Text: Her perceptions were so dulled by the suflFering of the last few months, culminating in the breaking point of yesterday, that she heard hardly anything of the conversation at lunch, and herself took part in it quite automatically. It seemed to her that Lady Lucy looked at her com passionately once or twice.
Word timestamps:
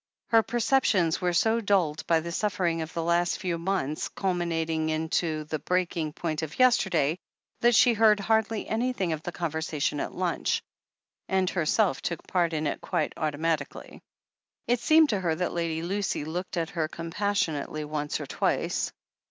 Her 0.29 0.41
perceptions 0.41 1.21
were 1.21 1.31
so 1.31 1.61
dulled 1.61 2.07
by 2.07 2.21
the 2.21 2.31
suflFering 2.31 2.81
of 2.81 2.91
the 2.91 3.03
last 3.03 3.37
few 3.37 3.59
months, 3.59 4.07
culminating 4.09 4.89
in 4.89 5.09
the 5.11 5.61
breaking 5.63 6.13
point 6.13 6.41
of 6.41 6.57
yesterday, 6.57 7.19
that 7.59 7.75
she 7.75 7.93
heard 7.93 8.19
hardly 8.19 8.67
anything 8.67 9.13
of 9.13 9.21
the 9.21 9.31
conversation 9.31 9.99
at 9.99 10.11
lunch, 10.15 10.63
and 11.29 11.47
herself 11.51 12.01
took 12.01 12.25
part 12.25 12.51
in 12.53 12.65
it 12.65 12.81
quite 12.81 13.13
automatically. 13.15 14.01
It 14.65 14.79
seemed 14.79 15.09
to 15.09 15.19
her 15.19 15.35
that 15.35 15.53
Lady 15.53 15.83
Lucy 15.83 16.25
looked 16.25 16.57
at 16.57 16.71
her 16.71 16.87
com 16.87 17.11
passionately 17.11 17.85
once 17.85 18.19
or 18.19 18.25
twice. 18.25 18.91